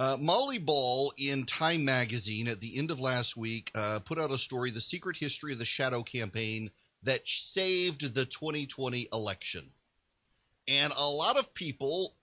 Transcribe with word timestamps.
Uh, 0.00 0.16
Molly 0.18 0.56
Ball 0.56 1.12
in 1.18 1.44
Time 1.44 1.84
Magazine 1.84 2.48
at 2.48 2.58
the 2.58 2.78
end 2.78 2.90
of 2.90 3.00
last 3.00 3.36
week 3.36 3.70
uh, 3.74 4.00
put 4.02 4.18
out 4.18 4.30
a 4.30 4.38
story, 4.38 4.70
The 4.70 4.80
Secret 4.80 5.18
History 5.18 5.52
of 5.52 5.58
the 5.58 5.66
Shadow 5.66 6.02
Campaign 6.02 6.70
That 7.02 7.28
Saved 7.28 8.14
the 8.14 8.24
2020 8.24 9.08
Election. 9.12 9.70
And 10.66 10.90
a 10.98 11.04
lot 11.04 11.38
of 11.38 11.52
people 11.52 12.14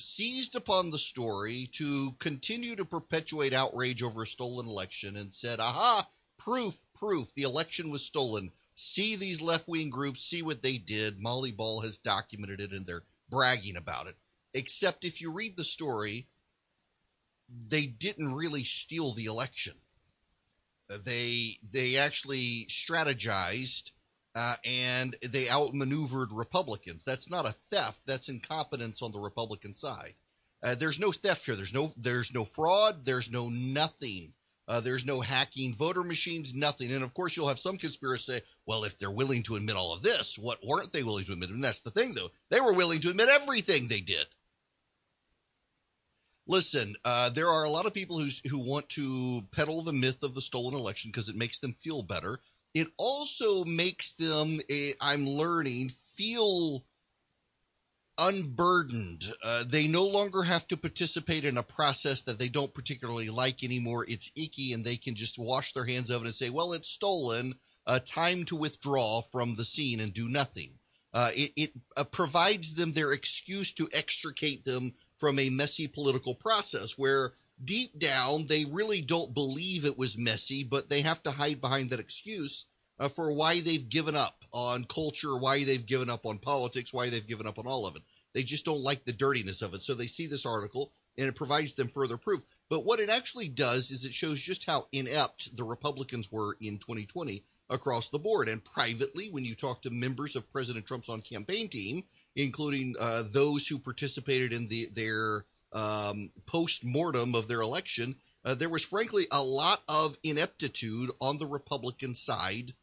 seized 0.00 0.56
upon 0.56 0.90
the 0.90 0.98
story 0.98 1.68
to 1.74 2.10
continue 2.18 2.74
to 2.74 2.84
perpetuate 2.84 3.54
outrage 3.54 4.02
over 4.02 4.24
a 4.24 4.26
stolen 4.26 4.66
election 4.66 5.14
and 5.14 5.32
said, 5.32 5.60
aha, 5.60 6.08
proof, 6.36 6.86
proof, 6.92 7.32
the 7.34 7.42
election 7.42 7.88
was 7.88 8.04
stolen. 8.04 8.50
See 8.74 9.14
these 9.14 9.40
left 9.40 9.68
wing 9.68 9.90
groups, 9.90 10.24
see 10.24 10.42
what 10.42 10.60
they 10.60 10.76
did. 10.76 11.20
Molly 11.20 11.52
Ball 11.52 11.82
has 11.82 11.98
documented 11.98 12.60
it 12.60 12.72
and 12.72 12.84
they're 12.84 13.04
bragging 13.30 13.76
about 13.76 14.08
it. 14.08 14.16
Except 14.54 15.04
if 15.04 15.20
you 15.20 15.32
read 15.32 15.56
the 15.56 15.62
story, 15.62 16.26
they 17.48 17.86
didn't 17.86 18.34
really 18.34 18.64
steal 18.64 19.12
the 19.12 19.26
election. 19.26 19.74
They 21.04 21.58
they 21.72 21.96
actually 21.96 22.66
strategized 22.68 23.92
uh, 24.34 24.56
and 24.64 25.16
they 25.22 25.48
outmaneuvered 25.48 26.30
Republicans. 26.32 27.04
That's 27.04 27.30
not 27.30 27.46
a 27.46 27.52
theft. 27.52 28.02
That's 28.06 28.28
incompetence 28.28 29.02
on 29.02 29.10
the 29.10 29.18
Republican 29.18 29.74
side. 29.74 30.14
Uh, 30.62 30.74
there's 30.74 31.00
no 31.00 31.10
theft 31.10 31.46
here. 31.46 31.56
There's 31.56 31.74
no 31.74 31.92
there's 31.96 32.34
no 32.34 32.44
fraud. 32.44 33.04
There's 33.04 33.30
no 33.30 33.48
nothing. 33.48 34.32
Uh, 34.68 34.80
there's 34.80 35.06
no 35.06 35.20
hacking 35.20 35.72
voter 35.72 36.02
machines. 36.02 36.54
Nothing. 36.54 36.92
And 36.92 37.04
of 37.04 37.14
course, 37.14 37.36
you'll 37.36 37.48
have 37.48 37.58
some 37.58 37.78
conspiracy 37.78 38.32
say, 38.32 38.40
"Well, 38.66 38.84
if 38.84 38.98
they're 38.98 39.10
willing 39.10 39.42
to 39.44 39.56
admit 39.56 39.76
all 39.76 39.94
of 39.94 40.02
this, 40.02 40.38
what 40.38 40.58
weren't 40.64 40.92
they 40.92 41.02
willing 41.02 41.24
to 41.24 41.32
admit?" 41.32 41.50
And 41.50 41.62
that's 41.62 41.80
the 41.80 41.90
thing, 41.90 42.14
though. 42.14 42.30
They 42.50 42.60
were 42.60 42.74
willing 42.74 43.00
to 43.00 43.10
admit 43.10 43.28
everything 43.28 43.86
they 43.86 44.00
did 44.00 44.26
listen, 46.46 46.96
uh, 47.04 47.30
there 47.30 47.48
are 47.48 47.64
a 47.64 47.70
lot 47.70 47.86
of 47.86 47.94
people 47.94 48.18
who 48.18 48.28
who 48.48 48.58
want 48.58 48.88
to 48.90 49.42
peddle 49.52 49.82
the 49.82 49.92
myth 49.92 50.22
of 50.22 50.34
the 50.34 50.40
stolen 50.40 50.74
election 50.74 51.10
because 51.10 51.28
it 51.28 51.36
makes 51.36 51.60
them 51.60 51.72
feel 51.72 52.02
better. 52.02 52.40
It 52.74 52.88
also 52.98 53.64
makes 53.64 54.14
them, 54.14 54.58
a, 54.70 54.92
I'm 55.00 55.26
learning, 55.26 55.92
feel 56.14 56.84
unburdened. 58.18 59.24
Uh, 59.42 59.64
they 59.66 59.88
no 59.88 60.06
longer 60.06 60.42
have 60.42 60.66
to 60.68 60.76
participate 60.76 61.44
in 61.44 61.58
a 61.58 61.62
process 61.62 62.22
that 62.24 62.38
they 62.38 62.48
don't 62.48 62.74
particularly 62.74 63.30
like 63.30 63.62
anymore. 63.64 64.04
It's 64.08 64.32
icky, 64.36 64.72
and 64.72 64.84
they 64.84 64.96
can 64.96 65.14
just 65.14 65.38
wash 65.38 65.72
their 65.72 65.86
hands 65.86 66.10
of 66.10 66.22
it 66.22 66.26
and 66.26 66.34
say, 66.34 66.50
"Well, 66.50 66.72
it's 66.72 66.88
stolen. 66.88 67.54
Uh, 67.86 68.00
time 68.04 68.44
to 68.46 68.56
withdraw 68.56 69.20
from 69.20 69.54
the 69.54 69.64
scene 69.64 70.00
and 70.00 70.12
do 70.12 70.28
nothing." 70.28 70.78
Uh, 71.14 71.30
it, 71.34 71.52
it 71.56 71.72
uh, 71.96 72.04
provides 72.04 72.74
them 72.74 72.92
their 72.92 73.12
excuse 73.12 73.72
to 73.72 73.88
extricate 73.94 74.64
them 74.64 74.92
from 75.16 75.38
a 75.38 75.50
messy 75.50 75.86
political 75.86 76.34
process 76.34 76.98
where 76.98 77.32
deep 77.64 77.98
down 77.98 78.46
they 78.46 78.64
really 78.66 79.00
don't 79.00 79.34
believe 79.34 79.84
it 79.84 79.98
was 79.98 80.18
messy, 80.18 80.62
but 80.62 80.88
they 80.88 81.00
have 81.00 81.22
to 81.22 81.30
hide 81.30 81.60
behind 81.60 81.90
that 81.90 82.00
excuse 82.00 82.66
uh, 82.98 83.08
for 83.08 83.32
why 83.32 83.60
they've 83.60 83.88
given 83.88 84.14
up 84.14 84.44
on 84.52 84.84
culture, 84.84 85.36
why 85.36 85.64
they've 85.64 85.86
given 85.86 86.10
up 86.10 86.26
on 86.26 86.38
politics, 86.38 86.92
why 86.92 87.08
they've 87.08 87.26
given 87.26 87.46
up 87.46 87.58
on 87.58 87.66
all 87.66 87.86
of 87.86 87.96
it. 87.96 88.02
They 88.32 88.42
just 88.42 88.66
don't 88.66 88.82
like 88.82 89.04
the 89.04 89.12
dirtiness 89.12 89.62
of 89.62 89.74
it. 89.74 89.82
So 89.82 89.94
they 89.94 90.06
see 90.06 90.26
this 90.26 90.44
article 90.44 90.92
and 91.18 91.26
it 91.26 91.34
provides 91.34 91.74
them 91.74 91.88
further 91.88 92.18
proof. 92.18 92.42
But 92.68 92.84
what 92.84 93.00
it 93.00 93.08
actually 93.08 93.48
does 93.48 93.90
is 93.90 94.04
it 94.04 94.12
shows 94.12 94.40
just 94.40 94.66
how 94.66 94.84
inept 94.92 95.56
the 95.56 95.64
Republicans 95.64 96.30
were 96.30 96.56
in 96.60 96.78
2020 96.78 97.42
across 97.70 98.08
the 98.08 98.18
board. 98.18 98.48
And 98.48 98.62
privately, 98.62 99.28
when 99.30 99.44
you 99.44 99.54
talk 99.54 99.82
to 99.82 99.90
members 99.90 100.36
of 100.36 100.50
President 100.50 100.86
Trump's 100.86 101.08
on 101.08 101.22
campaign 101.22 101.68
team, 101.68 102.04
including 102.36 102.94
uh, 103.00 103.24
those 103.32 103.66
who 103.66 103.78
participated 103.78 104.52
in 104.52 104.68
the 104.68 104.86
their 104.92 105.44
um, 105.72 106.30
post 106.46 106.84
mortem 106.84 107.34
of 107.34 107.48
their 107.48 107.60
election, 107.60 108.14
uh, 108.44 108.54
there 108.54 108.68
was 108.68 108.84
frankly 108.84 109.26
a 109.32 109.42
lot 109.42 109.82
of 109.88 110.16
ineptitude 110.22 111.10
on 111.20 111.38
the 111.38 111.46
Republican 111.46 112.14
side. 112.14 112.74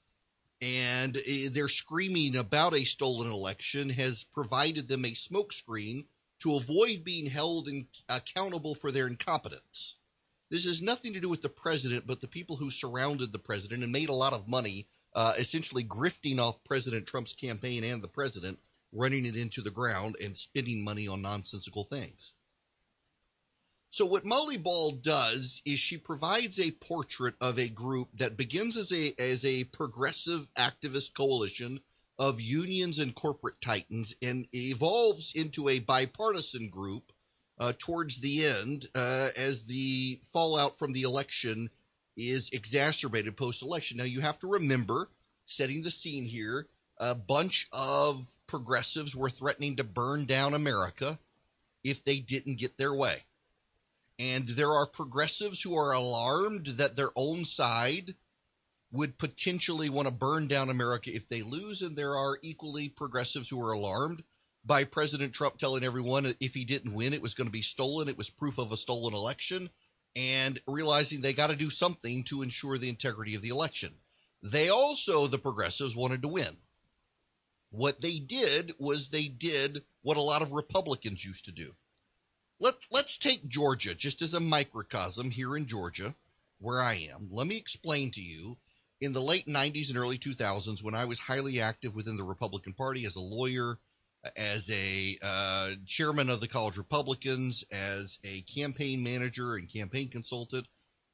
And 0.61 1.17
uh, 1.17 1.21
their 1.51 1.67
screaming 1.67 2.35
about 2.35 2.73
a 2.73 2.85
stolen 2.85 3.31
election 3.31 3.89
has 3.89 4.23
provided 4.23 4.87
them 4.87 5.05
a 5.05 5.09
smokescreen 5.09 6.05
to 6.39 6.55
avoid 6.55 7.03
being 7.03 7.27
held 7.27 7.67
in, 7.67 7.87
accountable 8.09 8.75
for 8.75 8.91
their 8.91 9.07
incompetence. 9.07 9.97
This 10.49 10.65
has 10.65 10.81
nothing 10.81 11.13
to 11.13 11.19
do 11.19 11.29
with 11.29 11.41
the 11.41 11.49
president, 11.49 12.05
but 12.05 12.21
the 12.21 12.27
people 12.27 12.57
who 12.57 12.69
surrounded 12.69 13.31
the 13.31 13.39
president 13.39 13.83
and 13.83 13.91
made 13.91 14.09
a 14.09 14.13
lot 14.13 14.33
of 14.33 14.47
money, 14.47 14.87
uh, 15.15 15.33
essentially 15.39 15.83
grifting 15.83 16.39
off 16.39 16.63
President 16.63 17.07
Trump's 17.07 17.33
campaign 17.33 17.83
and 17.83 18.01
the 18.01 18.07
president, 18.07 18.59
running 18.93 19.25
it 19.25 19.35
into 19.35 19.61
the 19.61 19.71
ground 19.71 20.15
and 20.23 20.37
spending 20.37 20.83
money 20.83 21.07
on 21.07 21.21
nonsensical 21.21 21.83
things. 21.83 22.33
So, 23.89 24.05
what 24.05 24.25
Molly 24.25 24.57
Ball 24.57 24.91
does 24.91 25.61
is 25.65 25.79
she 25.79 25.97
provides 25.97 26.59
a 26.59 26.71
portrait 26.71 27.35
of 27.39 27.59
a 27.59 27.69
group 27.69 28.13
that 28.13 28.37
begins 28.37 28.75
as 28.75 28.91
a, 28.91 29.13
as 29.21 29.45
a 29.45 29.65
progressive 29.65 30.49
activist 30.57 31.13
coalition 31.13 31.79
of 32.17 32.41
unions 32.41 32.99
and 32.99 33.13
corporate 33.13 33.61
titans 33.61 34.15
and 34.21 34.47
evolves 34.53 35.33
into 35.35 35.69
a 35.69 35.79
bipartisan 35.79 36.69
group 36.69 37.11
uh, 37.59 37.73
towards 37.77 38.19
the 38.21 38.45
end 38.45 38.87
uh, 38.95 39.29
as 39.37 39.65
the 39.65 40.19
fallout 40.31 40.77
from 40.79 40.93
the 40.93 41.03
election 41.03 41.69
is 42.17 42.49
exacerbated 42.51 43.37
post 43.37 43.61
election. 43.61 43.97
Now, 43.97 44.03
you 44.03 44.21
have 44.21 44.39
to 44.39 44.47
remember, 44.47 45.09
setting 45.45 45.83
the 45.83 45.91
scene 45.91 46.25
here, 46.25 46.67
a 46.99 47.15
bunch 47.15 47.67
of 47.71 48.27
progressives 48.47 49.15
were 49.15 49.29
threatening 49.29 49.75
to 49.75 49.83
burn 49.83 50.25
down 50.25 50.53
America 50.53 51.19
if 51.83 52.03
they 52.03 52.19
didn't 52.19 52.59
get 52.59 52.77
their 52.77 52.93
way. 52.93 53.23
And 54.19 54.47
there 54.47 54.71
are 54.71 54.85
progressives 54.85 55.61
who 55.61 55.75
are 55.75 55.91
alarmed 55.91 56.67
that 56.67 56.95
their 56.95 57.09
own 57.15 57.45
side 57.45 58.15
would 58.91 59.17
potentially 59.17 59.89
want 59.89 60.07
to 60.07 60.13
burn 60.13 60.47
down 60.47 60.69
America 60.69 61.09
if 61.13 61.27
they 61.27 61.41
lose. 61.41 61.81
And 61.81 61.97
there 61.97 62.15
are 62.15 62.37
equally 62.41 62.89
progressives 62.89 63.49
who 63.49 63.59
are 63.65 63.71
alarmed 63.71 64.23
by 64.63 64.83
President 64.83 65.33
Trump 65.33 65.57
telling 65.57 65.83
everyone 65.83 66.25
if 66.39 66.53
he 66.53 66.63
didn't 66.63 66.93
win, 66.93 67.13
it 67.13 67.21
was 67.21 67.33
going 67.33 67.47
to 67.47 67.51
be 67.51 67.63
stolen. 67.63 68.07
It 68.07 68.17
was 68.17 68.29
proof 68.29 68.59
of 68.59 68.71
a 68.71 68.77
stolen 68.77 69.13
election, 69.13 69.69
and 70.15 70.61
realizing 70.67 71.21
they 71.21 71.33
got 71.33 71.49
to 71.49 71.55
do 71.55 71.69
something 71.69 72.23
to 72.25 72.43
ensure 72.43 72.77
the 72.77 72.89
integrity 72.89 73.35
of 73.35 73.41
the 73.41 73.49
election. 73.49 73.93
They 74.41 74.69
also, 74.69 75.27
the 75.27 75.37
progressives, 75.37 75.95
wanted 75.95 76.21
to 76.21 76.27
win. 76.27 76.57
What 77.73 78.03
they 78.03 78.19
did 78.19 78.73
was 78.77 79.09
they 79.09 79.27
did 79.27 79.81
what 80.03 80.15
a 80.15 80.21
lot 80.21 80.43
of 80.43 80.51
Republicans 80.51 81.25
used 81.25 81.45
to 81.45 81.51
do. 81.51 81.73
Let, 82.59 82.75
let's 82.91 83.17
take 83.17 83.47
Georgia 83.47 83.95
just 83.95 84.21
as 84.21 84.35
a 84.35 84.39
microcosm 84.39 85.31
here 85.31 85.57
in 85.57 85.65
Georgia, 85.65 86.13
where 86.59 86.79
I 86.79 87.09
am. 87.11 87.29
Let 87.31 87.47
me 87.47 87.57
explain 87.57 88.11
to 88.11 88.21
you 88.21 88.59
in 89.01 89.13
the 89.13 89.21
late 89.21 89.47
90s 89.47 89.89
and 89.89 89.97
early 89.97 90.19
2000s, 90.19 90.83
when 90.83 90.93
I 90.93 91.05
was 91.05 91.17
highly 91.17 91.59
active 91.59 91.95
within 91.95 92.15
the 92.15 92.23
Republican 92.23 92.73
Party 92.73 93.05
as 93.05 93.15
a 93.15 93.19
lawyer, 93.19 93.79
as 94.37 94.69
a 94.69 95.17
uh, 95.23 95.71
chairman 95.87 96.29
of 96.29 96.41
the 96.41 96.47
College 96.47 96.77
Republicans, 96.77 97.65
as 97.71 98.19
a 98.23 98.41
campaign 98.41 99.01
manager 99.01 99.55
and 99.55 99.67
campaign 99.67 100.09
consultant, 100.09 100.67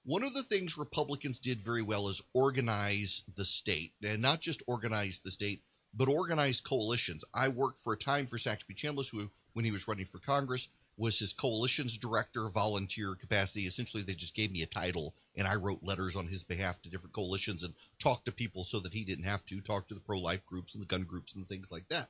one 0.03 0.23
of 0.23 0.33
the 0.33 0.43
things 0.43 0.77
Republicans 0.77 1.39
did 1.39 1.61
very 1.61 1.81
well 1.81 2.09
is 2.09 2.21
organize 2.33 3.23
the 3.37 3.45
state, 3.45 3.93
and 4.03 4.21
not 4.21 4.41
just 4.41 4.61
organize 4.67 5.21
the 5.21 5.31
state, 5.31 5.63
but 5.93 6.07
organized 6.07 6.63
coalitions. 6.63 7.23
I 7.33 7.47
worked 7.49 7.79
for 7.79 7.93
a 7.93 7.97
time 7.97 8.25
for 8.25 8.37
Saxby 8.37 8.73
Chambliss, 8.73 9.11
who, 9.11 9.29
when 9.53 9.65
he 9.65 9.71
was 9.71 9.87
running 9.87 10.05
for 10.05 10.19
Congress, 10.19 10.67
was 10.97 11.19
his 11.19 11.33
coalitions 11.33 11.97
director, 11.97 12.49
volunteer 12.49 13.15
capacity. 13.15 13.61
Essentially, 13.65 14.03
they 14.03 14.13
just 14.13 14.35
gave 14.35 14.51
me 14.51 14.61
a 14.61 14.67
title, 14.67 15.15
and 15.35 15.47
I 15.47 15.55
wrote 15.55 15.83
letters 15.83 16.15
on 16.15 16.27
his 16.27 16.43
behalf 16.43 16.81
to 16.81 16.89
different 16.89 17.13
coalitions 17.13 17.63
and 17.63 17.73
talked 17.99 18.25
to 18.25 18.31
people 18.31 18.65
so 18.65 18.79
that 18.79 18.93
he 18.93 19.05
didn't 19.05 19.25
have 19.25 19.45
to 19.47 19.61
talk 19.61 19.87
to 19.87 19.93
the 19.93 19.99
pro 19.99 20.19
life 20.19 20.45
groups 20.45 20.73
and 20.73 20.81
the 20.81 20.87
gun 20.87 21.03
groups 21.03 21.35
and 21.35 21.47
things 21.47 21.71
like 21.71 21.87
that 21.89 22.09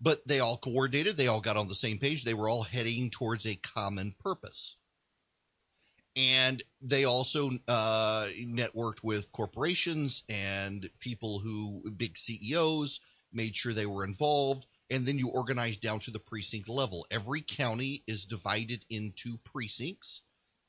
but 0.00 0.26
they 0.26 0.40
all 0.40 0.56
coordinated. 0.56 1.16
They 1.16 1.26
all 1.26 1.40
got 1.40 1.56
on 1.56 1.68
the 1.68 1.74
same 1.74 1.98
page. 1.98 2.24
They 2.24 2.34
were 2.34 2.48
all 2.48 2.62
heading 2.62 3.10
towards 3.10 3.46
a 3.46 3.56
common 3.56 4.14
purpose. 4.18 4.76
And 6.18 6.64
they 6.82 7.04
also 7.04 7.50
uh, 7.68 8.26
networked 8.40 9.04
with 9.04 9.30
corporations 9.30 10.24
and 10.28 10.90
people 10.98 11.38
who, 11.38 11.88
big 11.96 12.16
CEOs, 12.16 13.00
made 13.32 13.54
sure 13.54 13.72
they 13.72 13.86
were 13.86 14.04
involved. 14.04 14.66
And 14.90 15.06
then 15.06 15.18
you 15.18 15.30
organize 15.30 15.76
down 15.76 16.00
to 16.00 16.10
the 16.10 16.18
precinct 16.18 16.68
level. 16.68 17.06
Every 17.10 17.40
county 17.40 18.02
is 18.08 18.24
divided 18.24 18.84
into 18.90 19.38
precincts. 19.44 20.22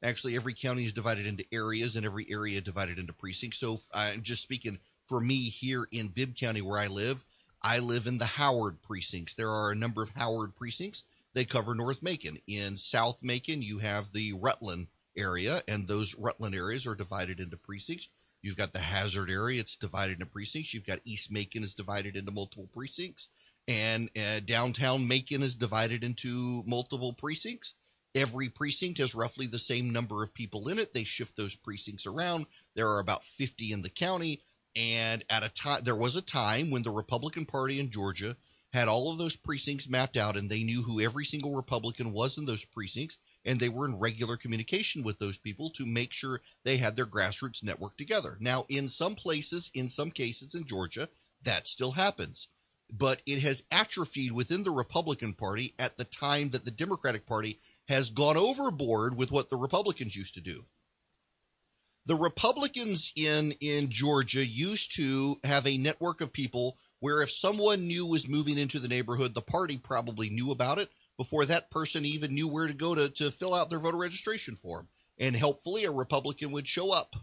Actually, 0.04 0.36
every 0.36 0.54
county 0.54 0.86
is 0.86 0.94
divided 0.94 1.26
into 1.26 1.46
areas, 1.52 1.96
and 1.96 2.06
every 2.06 2.28
area 2.30 2.62
divided 2.62 3.00
into 3.00 3.12
precincts. 3.12 3.58
So, 3.58 3.80
I'm 3.94 4.22
just 4.22 4.44
speaking 4.44 4.78
for 5.08 5.20
me 5.20 5.36
here 5.50 5.88
in 5.92 6.10
Bibb 6.10 6.36
County, 6.36 6.62
where 6.62 6.80
I 6.80 6.88
live 6.88 7.24
I 7.62 7.80
live 7.80 8.08
in 8.08 8.18
the 8.18 8.26
Howard 8.26 8.82
precincts. 8.82 9.36
There 9.36 9.50
are 9.50 9.72
a 9.72 9.76
number 9.76 10.02
of 10.02 10.10
Howard 10.10 10.56
precincts. 10.56 11.04
They 11.34 11.44
cover 11.44 11.76
North 11.76 12.02
Macon. 12.02 12.38
In 12.48 12.78
South 12.78 13.24
Macon, 13.24 13.62
you 13.62 13.80
have 13.80 14.14
the 14.14 14.34
Rutland 14.34 14.88
area, 15.18 15.62
and 15.68 15.88
those 15.88 16.16
Rutland 16.18 16.56
areas 16.56 16.88
are 16.88 16.96
divided 16.96 17.40
into 17.40 17.58
precincts. 17.58 18.10
You've 18.42 18.58
got 18.58 18.72
the 18.72 18.80
Hazard 18.80 19.30
area; 19.30 19.60
it's 19.60 19.76
divided 19.76 20.14
into 20.14 20.26
precincts. 20.26 20.74
You've 20.74 20.86
got 20.86 21.00
East 21.06 21.32
Macon 21.32 21.64
is 21.64 21.76
divided 21.76 22.16
into 22.16 22.32
multiple 22.32 22.70
precincts, 22.72 23.30
and 23.68 24.10
uh, 24.18 24.40
downtown 24.46 25.08
Macon 25.08 25.44
is 25.44 25.56
divided 25.56 26.04
into 26.04 26.64
multiple 26.66 27.14
precincts. 27.14 27.74
Every 28.16 28.50
precinct 28.50 28.98
has 28.98 29.14
roughly 29.14 29.46
the 29.46 29.60
same 29.60 29.92
number 29.92 30.24
of 30.24 30.34
people 30.34 30.68
in 30.68 30.80
it. 30.80 30.94
They 30.94 31.04
shift 31.04 31.38
those 31.38 31.56
precincts 31.56 32.08
around. 32.08 32.48
There 32.76 32.90
are 32.90 33.00
about 33.00 33.24
50 33.24 33.72
in 33.72 33.84
the 33.84 33.90
county. 33.90 34.42
And 34.76 35.24
at 35.30 35.44
a 35.44 35.50
time, 35.50 35.82
there 35.84 35.96
was 35.96 36.16
a 36.16 36.22
time 36.22 36.72
when 36.72 36.84
the 36.84 36.92
Republican 36.92 37.46
Party 37.46 37.80
in 37.80 37.92
Georgia 37.92 38.36
had 38.72 38.88
all 38.88 39.12
of 39.12 39.18
those 39.18 39.36
precincts 39.36 39.90
mapped 39.90 40.16
out 40.16 40.38
and 40.38 40.50
they 40.50 40.64
knew 40.64 40.84
who 40.84 41.02
every 41.02 41.26
single 41.26 41.56
Republican 41.56 42.12
was 42.12 42.38
in 42.38 42.46
those 42.46 42.66
precincts. 42.66 43.18
And 43.46 43.60
they 43.60 43.70
were 43.70 43.86
in 43.86 43.98
regular 43.98 44.38
communication 44.38 45.04
with 45.04 45.18
those 45.18 45.38
people 45.38 45.70
to 45.72 45.86
make 45.86 46.14
sure 46.14 46.42
they 46.64 46.78
had 46.78 46.96
their 46.96 47.06
grassroots 47.08 47.64
network 47.64 47.98
together. 47.98 48.38
Now, 48.40 48.66
in 48.70 48.88
some 48.88 49.16
places, 49.16 49.72
in 49.74 49.90
some 49.90 50.12
cases 50.12 50.54
in 50.54 50.66
Georgia, 50.66 51.10
that 51.44 51.68
still 51.68 51.92
happens. 51.92 52.50
But 52.92 53.22
it 53.26 53.40
has 53.40 53.64
atrophied 53.72 54.32
within 54.32 54.64
the 54.64 54.72
Republican 54.72 55.34
Party 55.34 55.74
at 55.80 55.98
the 55.98 56.06
time 56.06 56.50
that 56.50 56.66
the 56.66 56.72
Democratic 56.72 57.26
Party 57.26 57.60
has 57.88 58.10
gone 58.10 58.38
overboard 58.38 59.18
with 59.18 59.32
what 59.32 59.50
the 59.50 59.56
Republicans 59.56 60.16
used 60.16 60.36
to 60.36 60.42
do. 60.42 60.66
The 62.06 62.16
Republicans 62.16 63.14
in, 63.16 63.54
in 63.62 63.90
Georgia 63.90 64.46
used 64.46 64.96
to 64.96 65.40
have 65.44 65.68
a 65.68 65.78
network 65.78 66.22
of 66.22 66.34
people 66.34 66.78
where 67.00 67.22
if 67.22 67.32
someone 67.32 67.88
new 67.88 68.06
was 68.06 68.28
moving 68.28 68.58
into 68.58 68.80
the 68.80 68.88
neighborhood, 68.88 69.34
the 69.34 69.42
party 69.42 69.78
probably 69.78 70.30
knew 70.30 70.52
about 70.52 70.78
it 70.78 70.90
before 71.18 71.46
that 71.46 71.72
person 71.72 72.06
even 72.06 72.34
knew 72.34 72.48
where 72.48 72.68
to 72.68 72.74
go 72.74 72.96
to, 72.96 73.10
to 73.10 73.32
fill 73.32 73.54
out 73.54 73.70
their 73.70 73.80
voter 73.80 73.98
registration 73.98 74.56
form. 74.56 74.88
And 75.18 75.36
helpfully, 75.36 75.84
a 75.84 75.92
Republican 75.92 76.52
would 76.52 76.68
show 76.68 76.94
up 76.94 77.16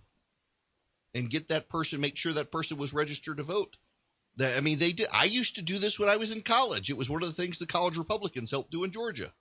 and 1.15 1.31
get 1.31 1.49
that 1.49 1.69
person, 1.69 2.01
make 2.01 2.17
sure 2.17 2.33
that 2.33 2.53
person 2.53 2.77
was 2.77 2.93
registered 2.93 3.39
to 3.39 3.43
vote. 3.43 3.79
I 4.39 4.61
mean, 4.61 4.79
they 4.79 4.93
did. 4.93 5.07
I 5.15 5.25
used 5.25 5.57
to 5.57 5.63
do 5.63 5.79
this 5.79 5.99
when 5.99 6.11
I 6.11 6.19
was 6.19 6.31
in 6.31 6.43
college. 6.43 6.91
It 6.91 6.97
was 6.97 7.09
one 7.09 7.23
of 7.23 7.29
the 7.29 7.35
things 7.35 7.59
the 7.59 7.67
college 7.67 7.97
Republicans 7.97 8.51
helped 8.51 8.71
do 8.71 8.85
in 8.85 8.91
Georgia. 8.91 9.33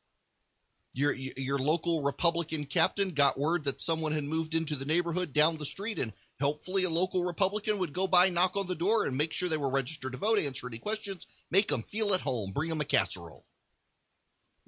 Your 0.94 1.14
your 1.14 1.60
local 1.60 2.02
Republican 2.02 2.64
captain 2.64 3.10
got 3.10 3.38
word 3.38 3.66
that 3.66 3.82
someone 3.82 4.14
had 4.14 4.24
moved 4.24 4.56
into 4.56 4.76
the 4.76 4.86
neighborhood 4.86 5.34
down 5.34 5.58
the 5.58 5.66
street, 5.66 6.00
and 6.00 6.14
helpfully 6.40 6.84
a 6.84 6.90
local 6.90 7.24
Republican 7.24 7.80
would 7.80 7.94
go 7.94 8.08
by, 8.08 8.30
knock 8.30 8.56
on 8.58 8.68
the 8.68 8.76
door, 8.76 9.06
and 9.06 9.18
make 9.18 9.32
sure 9.32 9.50
they 9.50 9.58
were 9.58 9.70
registered 9.70 10.14
to 10.14 10.18
vote, 10.18 10.40
answer 10.40 10.68
any 10.68 10.78
questions, 10.78 11.28
make 11.50 11.68
them 11.68 11.82
feel 11.82 12.14
at 12.14 12.22
home, 12.22 12.52
bring 12.52 12.70
them 12.70 12.82
a 12.82 12.86
casserole. 12.86 13.46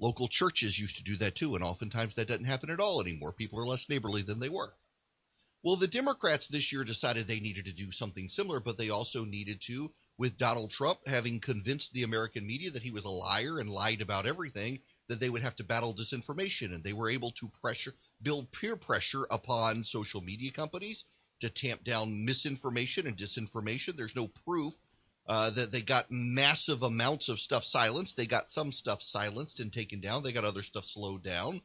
Local 0.00 0.28
churches 0.28 0.78
used 0.78 0.96
to 0.96 1.02
do 1.02 1.16
that 1.16 1.34
too, 1.34 1.54
and 1.54 1.64
oftentimes 1.64 2.14
that 2.14 2.28
doesn't 2.28 2.44
happen 2.44 2.70
at 2.70 2.80
all 2.80 3.00
anymore. 3.00 3.32
People 3.32 3.58
are 3.58 3.66
less 3.66 3.88
neighborly 3.88 4.22
than 4.22 4.38
they 4.38 4.48
were. 4.48 4.74
Well, 5.64 5.74
the 5.74 5.88
Democrats 5.88 6.46
this 6.46 6.72
year 6.72 6.84
decided 6.84 7.24
they 7.24 7.40
needed 7.40 7.64
to 7.64 7.74
do 7.74 7.90
something 7.90 8.28
similar, 8.28 8.60
but 8.60 8.76
they 8.76 8.90
also 8.90 9.24
needed 9.24 9.60
to, 9.62 9.92
with 10.16 10.38
Donald 10.38 10.70
Trump 10.70 11.00
having 11.08 11.40
convinced 11.40 11.92
the 11.92 12.04
American 12.04 12.46
media 12.46 12.70
that 12.70 12.84
he 12.84 12.92
was 12.92 13.04
a 13.04 13.10
liar 13.10 13.58
and 13.58 13.68
lied 13.68 14.00
about 14.00 14.24
everything, 14.24 14.78
that 15.08 15.18
they 15.18 15.28
would 15.28 15.42
have 15.42 15.56
to 15.56 15.64
battle 15.64 15.92
disinformation. 15.92 16.72
And 16.72 16.84
they 16.84 16.92
were 16.92 17.10
able 17.10 17.32
to 17.32 17.48
pressure, 17.48 17.94
build 18.22 18.52
peer 18.52 18.76
pressure 18.76 19.26
upon 19.32 19.82
social 19.82 20.20
media 20.20 20.52
companies 20.52 21.04
to 21.40 21.50
tamp 21.50 21.84
down 21.84 22.24
misinformation 22.24 23.06
and 23.06 23.16
disinformation. 23.16 23.96
There's 23.96 24.16
no 24.16 24.28
proof 24.28 24.74
uh, 25.28 25.50
that 25.50 25.70
they 25.72 25.82
got 25.82 26.10
massive 26.10 26.82
amounts 26.82 27.28
of 27.28 27.38
stuff 27.38 27.62
silenced. 27.62 28.16
They 28.16 28.26
got 28.26 28.50
some 28.50 28.72
stuff 28.72 29.02
silenced 29.02 29.60
and 29.60 29.72
taken 29.72 30.00
down. 30.00 30.22
They 30.22 30.32
got 30.32 30.44
other 30.44 30.62
stuff 30.62 30.84
slowed 30.84 31.22
down. 31.22 31.60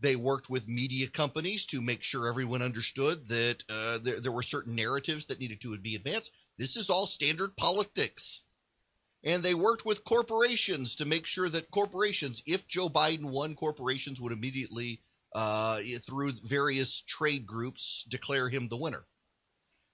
They 0.00 0.16
worked 0.16 0.50
with 0.50 0.68
media 0.68 1.06
companies 1.06 1.64
to 1.66 1.80
make 1.80 2.02
sure 2.02 2.26
everyone 2.26 2.60
understood 2.60 3.28
that 3.28 3.62
uh, 3.70 3.98
there, 4.02 4.20
there 4.20 4.32
were 4.32 4.42
certain 4.42 4.74
narratives 4.74 5.26
that 5.26 5.38
needed 5.38 5.60
to 5.60 5.78
be 5.78 5.94
advanced. 5.94 6.32
This 6.58 6.76
is 6.76 6.90
all 6.90 7.06
standard 7.06 7.56
politics. 7.56 8.42
And 9.22 9.42
they 9.42 9.54
worked 9.54 9.86
with 9.86 10.04
corporations 10.04 10.96
to 10.96 11.06
make 11.06 11.24
sure 11.24 11.48
that 11.48 11.70
corporations, 11.70 12.42
if 12.46 12.66
Joe 12.66 12.88
Biden 12.88 13.30
won, 13.30 13.54
corporations 13.54 14.20
would 14.20 14.32
immediately, 14.32 15.00
uh, 15.32 15.78
through 16.06 16.32
various 16.44 17.00
trade 17.00 17.46
groups, 17.46 18.04
declare 18.08 18.48
him 18.48 18.68
the 18.68 18.76
winner. 18.76 19.06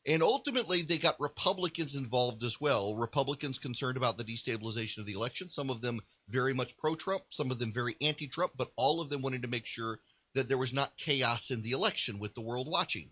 And 0.07 0.23
ultimately, 0.23 0.83
they 0.83 0.97
got 0.97 1.21
Republicans 1.21 1.95
involved 1.95 2.43
as 2.43 2.61
well. 2.61 2.97
Republicans 2.97 3.59
concerned 3.59 3.99
about 3.99 4.17
the 4.17 4.25
destabilization 4.25 4.99
of 4.99 5.07
the 5.07 5.13
election, 5.13 5.51
some 5.51 5.69
of 5.69 5.83
them 5.83 6.01
very 6.29 6.55
much 6.55 6.77
pro 6.79 6.95
Trump, 6.95 7.25
some 7.29 7.51
of 7.51 7.59
them 7.59 7.71
very 7.71 7.97
anti 8.01 8.27
Trump, 8.27 8.53
but 8.57 8.73
all 8.77 9.01
of 9.01 9.11
them 9.11 9.21
wanted 9.21 9.43
to 9.43 9.49
make 9.49 9.67
sure 9.67 9.99
that 10.35 10.49
there 10.49 10.57
was 10.57 10.73
not 10.73 10.97
chaos 10.97 11.51
in 11.51 11.61
the 11.63 11.73
election 11.73 12.19
with 12.19 12.35
the 12.35 12.41
world 12.41 12.69
watching. 12.71 13.11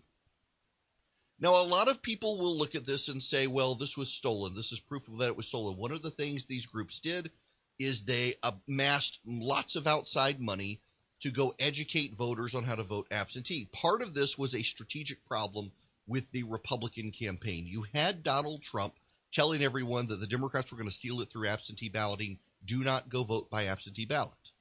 Now, 1.39 1.61
a 1.61 1.63
lot 1.63 1.89
of 1.89 2.01
people 2.01 2.37
will 2.37 2.57
look 2.57 2.75
at 2.75 2.85
this 2.85 3.07
and 3.07 3.21
say, 3.21 3.47
well, 3.47 3.75
this 3.75 3.95
was 3.95 4.09
stolen. 4.09 4.55
This 4.55 4.71
is 4.71 4.79
proof 4.79 5.07
of 5.07 5.19
that 5.19 5.29
it 5.29 5.37
was 5.37 5.47
stolen. 5.47 5.77
One 5.77 5.91
of 5.91 6.01
the 6.01 6.09
things 6.09 6.45
these 6.45 6.65
groups 6.65 6.99
did 6.99 7.31
is 7.77 8.03
they 8.03 8.33
amassed 8.43 9.19
lots 9.25 9.75
of 9.75 9.87
outside 9.87 10.41
money 10.41 10.81
to 11.21 11.31
go 11.31 11.53
educate 11.59 12.15
voters 12.15 12.55
on 12.55 12.63
how 12.63 12.75
to 12.75 12.83
vote 12.83 13.07
absentee. 13.11 13.69
Part 13.71 14.01
of 14.01 14.13
this 14.13 14.37
was 14.37 14.53
a 14.53 14.63
strategic 14.63 15.25
problem 15.25 15.71
with 16.09 16.31
the 16.31 16.43
Republican 16.43 17.11
campaign. 17.11 17.65
You 17.67 17.85
had 17.93 18.23
Donald 18.23 18.63
Trump 18.63 18.95
telling 19.31 19.61
everyone 19.61 20.07
that 20.07 20.19
the 20.19 20.27
Democrats 20.27 20.71
were 20.71 20.77
going 20.77 20.89
to 20.89 20.95
steal 20.95 21.21
it 21.21 21.29
through 21.29 21.47
absentee 21.47 21.87
balloting. 21.87 22.39
Do 22.65 22.83
not 22.83 23.09
go 23.09 23.23
vote 23.23 23.49
by 23.49 23.67
absentee 23.67 24.05
ballot. 24.05 24.51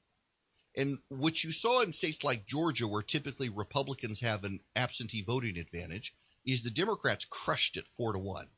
And 0.76 0.98
what 1.08 1.42
you 1.42 1.50
saw 1.50 1.82
in 1.82 1.92
states 1.92 2.22
like 2.22 2.46
Georgia, 2.46 2.86
where 2.86 3.02
typically 3.02 3.48
Republicans 3.48 4.20
have 4.20 4.44
an 4.44 4.60
absentee 4.76 5.22
voting 5.22 5.58
advantage, 5.58 6.14
is 6.46 6.62
the 6.62 6.70
Democrats 6.70 7.24
crushed 7.24 7.76
it 7.76 7.88
four 7.88 8.12
to 8.12 8.18
one. 8.18 8.48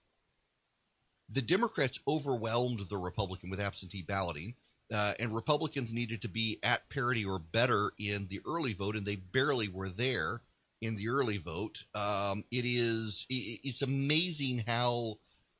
The 1.28 1.42
Democrats 1.42 2.00
overwhelmed 2.08 2.80
the 2.80 2.98
Republican 2.98 3.50
with 3.50 3.60
absentee 3.60 4.02
balloting, 4.02 4.56
uh, 4.92 5.14
and 5.20 5.32
Republicans 5.32 5.92
needed 5.92 6.20
to 6.22 6.28
be 6.28 6.58
at 6.64 6.90
parity 6.90 7.24
or 7.24 7.38
better 7.38 7.92
in 7.98 8.26
the 8.26 8.40
early 8.44 8.72
vote, 8.72 8.96
and 8.96 9.06
they 9.06 9.16
barely 9.16 9.68
were 9.68 9.88
there 9.88 10.42
in 10.80 10.96
the 10.96 11.08
early 11.08 11.38
vote. 11.38 11.84
Um, 11.94 12.44
it 12.50 12.64
is 12.64 13.26
it's 13.28 13.82
amazing 13.82 14.64
how 14.66 15.18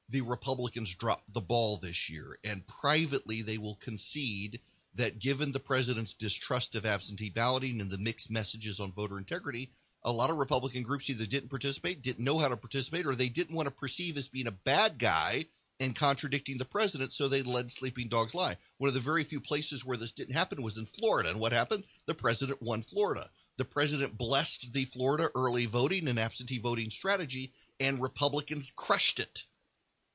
the 0.08 0.22
Republicans 0.22 0.94
dropped 0.94 1.34
the 1.34 1.40
ball 1.40 1.76
this 1.76 2.11
year, 2.11 2.38
and 2.44 2.67
privately 2.67 3.43
they 3.43 3.58
will 3.58 3.76
concede 3.76 4.61
that 4.94 5.20
given 5.20 5.52
the 5.52 5.61
president's 5.61 6.14
distrust 6.14 6.75
of 6.75 6.84
absentee 6.84 7.31
balloting 7.31 7.81
and 7.81 7.90
the 7.90 7.99
mixed 7.99 8.31
messages 8.31 8.81
on 8.81 8.90
voter 8.90 9.19
integrity, 9.19 9.70
a 10.02 10.11
lot 10.11 10.31
of 10.31 10.37
Republican 10.37 10.82
groups 10.82 11.08
either 11.08 11.26
didn't 11.26 11.50
participate, 11.50 12.02
didn't 12.02 12.25
know 12.25 12.38
how 12.38 12.49
to 12.49 12.56
participate, 12.56 13.06
or 13.06 13.14
they 13.14 13.28
didn't 13.28 13.55
want 13.55 13.69
to 13.69 13.75
perceive 13.75 14.17
as 14.17 14.28
being 14.28 14.46
a 14.46 14.52
bad 14.52 14.99
guy 14.99 15.44
and 15.78 15.96
contradicting 15.96 16.58
the 16.58 16.64
president, 16.64 17.12
so 17.12 17.26
they 17.26 17.43
led 17.43 17.70
sleeping 17.70 18.08
dogs 18.08 18.34
lie. 18.34 18.56
One 18.76 18.88
of 18.88 18.94
the 18.94 19.00
very 19.00 19.25
few 19.25 19.40
places 19.40 19.84
where 19.84 19.96
this 19.96 20.12
didn't 20.12 20.34
happen 20.34 20.62
was 20.62 20.76
in 20.76 20.84
Florida. 20.84 21.31
And 21.31 21.40
what 21.40 21.52
happened? 21.52 21.84
The 22.06 22.14
president 22.14 22.61
won 22.61 22.82
Florida. 22.82 23.31
The 23.60 23.66
president 23.66 24.16
blessed 24.16 24.72
the 24.72 24.86
Florida 24.86 25.28
early 25.34 25.66
voting 25.66 26.08
and 26.08 26.19
absentee 26.19 26.58
voting 26.58 26.88
strategy, 26.88 27.52
and 27.79 28.00
Republicans 28.00 28.72
crushed 28.74 29.20
it. 29.20 29.44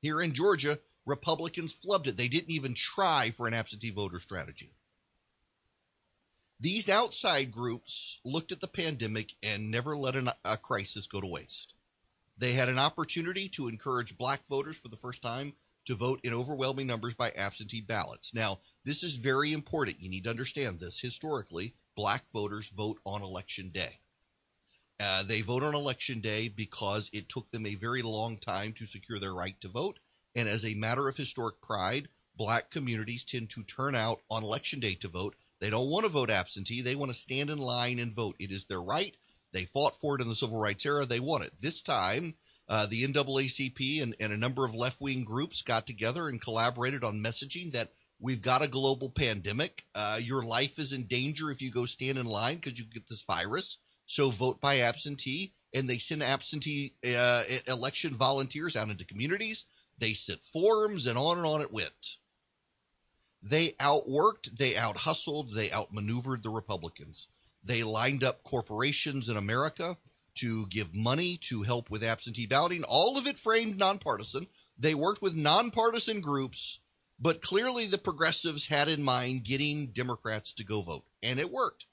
Here 0.02 0.20
in 0.20 0.32
Georgia, 0.32 0.80
Republicans 1.06 1.72
flubbed 1.72 2.08
it. 2.08 2.16
They 2.16 2.26
didn't 2.26 2.50
even 2.50 2.74
try 2.74 3.30
for 3.30 3.46
an 3.46 3.54
absentee 3.54 3.92
voter 3.92 4.18
strategy. 4.18 4.72
These 6.58 6.88
outside 6.88 7.52
groups 7.52 8.18
looked 8.24 8.50
at 8.50 8.60
the 8.60 8.66
pandemic 8.66 9.34
and 9.44 9.70
never 9.70 9.96
let 9.96 10.16
an, 10.16 10.28
a 10.44 10.56
crisis 10.56 11.06
go 11.06 11.20
to 11.20 11.28
waste. 11.28 11.72
They 12.36 12.54
had 12.54 12.68
an 12.68 12.80
opportunity 12.80 13.48
to 13.50 13.68
encourage 13.68 14.18
black 14.18 14.44
voters 14.48 14.76
for 14.76 14.88
the 14.88 14.96
first 14.96 15.22
time 15.22 15.52
to 15.84 15.94
vote 15.94 16.18
in 16.24 16.34
overwhelming 16.34 16.88
numbers 16.88 17.14
by 17.14 17.30
absentee 17.30 17.80
ballots. 17.80 18.34
Now, 18.34 18.58
this 18.84 19.04
is 19.04 19.18
very 19.18 19.52
important. 19.52 20.00
You 20.00 20.10
need 20.10 20.24
to 20.24 20.30
understand 20.30 20.80
this. 20.80 20.98
Historically, 20.98 21.76
black 21.96 22.24
voters 22.32 22.68
vote 22.68 22.98
on 23.04 23.22
election 23.22 23.70
day. 23.70 24.00
Uh, 25.00 25.22
they 25.24 25.40
vote 25.40 25.62
on 25.62 25.74
election 25.74 26.20
day 26.20 26.48
because 26.48 27.10
it 27.12 27.28
took 27.28 27.50
them 27.50 27.66
a 27.66 27.74
very 27.74 28.02
long 28.02 28.36
time 28.36 28.72
to 28.72 28.86
secure 28.86 29.18
their 29.18 29.34
right 29.34 29.60
to 29.60 29.68
vote. 29.68 29.98
And 30.34 30.48
as 30.48 30.64
a 30.64 30.74
matter 30.74 31.08
of 31.08 31.16
historic 31.16 31.60
pride, 31.60 32.08
black 32.36 32.70
communities 32.70 33.24
tend 33.24 33.50
to 33.50 33.64
turn 33.64 33.94
out 33.94 34.20
on 34.30 34.42
election 34.42 34.80
day 34.80 34.94
to 34.94 35.08
vote 35.08 35.34
they 35.60 35.70
don't 35.70 35.90
want 35.90 36.04
to 36.04 36.10
vote 36.10 36.30
absentee. 36.30 36.82
They 36.82 36.94
want 36.94 37.10
to 37.10 37.16
stand 37.16 37.50
in 37.50 37.58
line 37.58 37.98
and 37.98 38.12
vote. 38.12 38.36
It 38.38 38.50
is 38.50 38.66
their 38.66 38.82
right. 38.82 39.16
They 39.52 39.64
fought 39.64 39.94
for 39.94 40.16
it 40.16 40.22
in 40.22 40.28
the 40.28 40.34
civil 40.34 40.60
rights 40.60 40.84
era. 40.84 41.06
They 41.06 41.20
want 41.20 41.44
it. 41.44 41.52
This 41.60 41.80
time, 41.80 42.34
uh, 42.68 42.86
the 42.86 43.04
NAACP 43.04 44.02
and, 44.02 44.14
and 44.20 44.32
a 44.32 44.36
number 44.36 44.64
of 44.64 44.74
left 44.74 45.00
wing 45.00 45.24
groups 45.24 45.62
got 45.62 45.86
together 45.86 46.28
and 46.28 46.40
collaborated 46.40 47.04
on 47.04 47.22
messaging 47.22 47.72
that 47.72 47.92
we've 48.20 48.42
got 48.42 48.64
a 48.64 48.68
global 48.68 49.10
pandemic. 49.10 49.84
Uh, 49.94 50.18
your 50.20 50.42
life 50.42 50.78
is 50.78 50.92
in 50.92 51.04
danger 51.04 51.50
if 51.50 51.60
you 51.60 51.70
go 51.70 51.84
stand 51.84 52.18
in 52.18 52.26
line 52.26 52.56
because 52.56 52.78
you 52.78 52.84
get 52.84 53.08
this 53.08 53.22
virus. 53.22 53.78
So 54.06 54.30
vote 54.30 54.60
by 54.60 54.80
absentee. 54.80 55.52
And 55.74 55.88
they 55.88 55.98
send 55.98 56.22
absentee 56.22 56.94
uh, 57.04 57.42
election 57.66 58.14
volunteers 58.14 58.76
out 58.76 58.88
into 58.88 59.04
communities. 59.04 59.66
They 59.98 60.12
sit 60.12 60.42
forums 60.42 61.06
and 61.06 61.18
on 61.18 61.38
and 61.38 61.46
on 61.46 61.60
it 61.60 61.72
went. 61.72 62.16
They 63.42 63.70
outworked, 63.78 64.56
they 64.56 64.76
outhustled, 64.76 65.54
they 65.54 65.70
outmaneuvered 65.70 66.42
the 66.42 66.50
Republicans. 66.50 67.28
They 67.62 67.82
lined 67.82 68.24
up 68.24 68.42
corporations 68.42 69.28
in 69.28 69.36
America 69.36 69.98
to 70.36 70.66
give 70.66 70.94
money 70.94 71.36
to 71.42 71.62
help 71.62 71.90
with 71.90 72.04
absentee 72.04 72.46
balloting, 72.46 72.84
all 72.88 73.18
of 73.18 73.26
it 73.26 73.38
framed 73.38 73.78
nonpartisan. 73.78 74.46
They 74.78 74.94
worked 74.94 75.22
with 75.22 75.34
nonpartisan 75.34 76.20
groups, 76.20 76.80
but 77.18 77.42
clearly 77.42 77.86
the 77.86 77.98
progressives 77.98 78.66
had 78.66 78.88
in 78.88 79.02
mind 79.02 79.44
getting 79.44 79.88
Democrats 79.88 80.52
to 80.54 80.64
go 80.64 80.82
vote, 80.82 81.04
and 81.22 81.38
it 81.38 81.50
worked. 81.50 81.86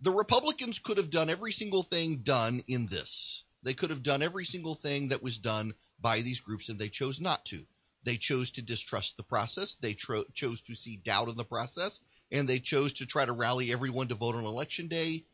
The 0.00 0.10
Republicans 0.10 0.78
could 0.78 0.96
have 0.96 1.10
done 1.10 1.30
every 1.30 1.52
single 1.52 1.82
thing 1.82 2.18
done 2.18 2.60
in 2.66 2.86
this. 2.86 3.44
They 3.62 3.74
could 3.74 3.90
have 3.90 4.02
done 4.02 4.22
every 4.22 4.44
single 4.44 4.74
thing 4.74 5.08
that 5.08 5.22
was 5.22 5.38
done 5.38 5.74
by 6.00 6.20
these 6.20 6.40
groups, 6.40 6.68
and 6.68 6.78
they 6.78 6.88
chose 6.88 7.20
not 7.20 7.44
to. 7.46 7.64
They 8.04 8.16
chose 8.16 8.50
to 8.52 8.62
distrust 8.62 9.16
the 9.16 9.22
process. 9.22 9.76
They 9.76 9.94
tro- 9.94 10.24
chose 10.34 10.60
to 10.62 10.74
see 10.74 10.96
doubt 10.96 11.28
in 11.28 11.36
the 11.36 11.44
process, 11.44 12.00
and 12.32 12.48
they 12.48 12.58
chose 12.58 12.92
to 12.94 13.06
try 13.06 13.24
to 13.24 13.32
rally 13.32 13.72
everyone 13.72 14.08
to 14.08 14.14
vote 14.14 14.34
on 14.34 14.44
election 14.44 14.88
day, 14.88 15.24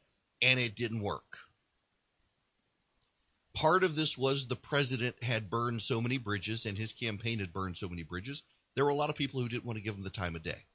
and 0.43 0.61
it 0.61 0.77
didn't 0.77 1.03
work. 1.03 1.39
Part 3.55 3.83
of 3.83 3.97
this 3.97 4.19
was 4.19 4.47
the 4.47 4.55
president 4.55 5.23
had 5.23 5.51
burned 5.51 5.81
so 5.81 6.01
many 6.01 6.19
bridges, 6.19 6.67
and 6.67 6.77
his 6.77 6.93
campaign 6.93 7.39
had 7.39 7.53
burned 7.53 7.79
so 7.79 7.89
many 7.89 8.03
bridges. 8.03 8.43
There 8.79 8.85
were 8.85 8.93
a 8.93 8.95
lot 8.95 9.11
of 9.11 9.17
people 9.17 9.41
who 9.41 9.49
didn't 9.49 9.65
want 9.65 9.77
to 9.77 9.83
give 9.83 9.97
him 9.97 10.03
the 10.03 10.09
time 10.09 10.37
of 10.37 10.45
day 10.45 10.67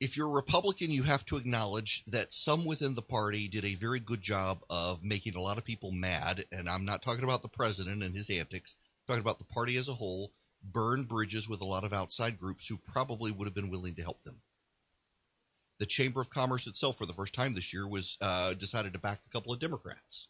if 0.00 0.16
you're 0.16 0.28
a 0.28 0.30
Republican, 0.30 0.90
you 0.90 1.02
have 1.02 1.24
to 1.26 1.36
acknowledge 1.36 2.02
that 2.06 2.32
some 2.32 2.64
within 2.64 2.94
the 2.94 3.02
party 3.02 3.48
did 3.48 3.66
a 3.66 3.74
very 3.74 4.00
good 4.00 4.22
job 4.22 4.64
of 4.70 5.04
making 5.04 5.34
a 5.36 5.40
lot 5.40 5.58
of 5.58 5.64
people 5.64 5.92
mad. 5.92 6.44
And 6.50 6.68
I'm 6.68 6.86
not 6.86 7.02
talking 7.02 7.22
about 7.22 7.42
the 7.42 7.48
president 7.48 8.02
and 8.02 8.16
his 8.16 8.30
antics, 8.30 8.76
I'm 8.80 9.14
talking 9.14 9.22
about 9.22 9.38
the 9.38 9.44
party 9.44 9.76
as 9.76 9.88
a 9.88 9.92
whole, 9.92 10.32
burned 10.64 11.06
bridges 11.06 11.48
with 11.48 11.60
a 11.60 11.66
lot 11.66 11.84
of 11.84 11.92
outside 11.92 12.38
groups 12.38 12.66
who 12.66 12.78
probably 12.78 13.30
would 13.30 13.46
have 13.46 13.54
been 13.54 13.70
willing 13.70 13.94
to 13.96 14.02
help 14.02 14.22
them. 14.22 14.40
The 15.78 15.86
Chamber 15.86 16.20
of 16.20 16.30
Commerce 16.30 16.66
itself, 16.66 16.96
for 16.96 17.06
the 17.06 17.12
first 17.12 17.34
time 17.34 17.52
this 17.52 17.72
year, 17.72 17.86
was 17.86 18.16
uh, 18.22 18.54
decided 18.54 18.94
to 18.94 18.98
back 18.98 19.20
a 19.26 19.30
couple 19.30 19.52
of 19.52 19.60
Democrats. 19.60 20.28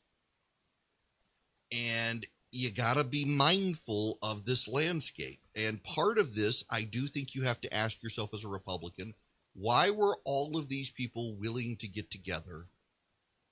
And 1.72 2.26
you 2.52 2.70
got 2.70 2.96
to 2.96 3.04
be 3.04 3.24
mindful 3.24 4.18
of 4.22 4.44
this 4.44 4.66
landscape. 4.66 5.40
And 5.54 5.82
part 5.82 6.18
of 6.18 6.34
this, 6.34 6.64
I 6.70 6.82
do 6.82 7.06
think 7.06 7.34
you 7.34 7.42
have 7.42 7.60
to 7.60 7.74
ask 7.74 8.02
yourself 8.02 8.34
as 8.34 8.44
a 8.44 8.48
Republican 8.48 9.14
why 9.54 9.90
were 9.90 10.16
all 10.24 10.56
of 10.56 10.68
these 10.68 10.90
people 10.90 11.34
willing 11.34 11.76
to 11.78 11.88
get 11.88 12.10
together 12.10 12.66